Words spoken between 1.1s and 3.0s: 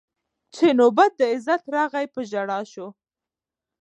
د عزت راغی په ژړا سو